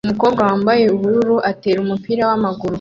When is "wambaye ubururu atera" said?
0.49-1.79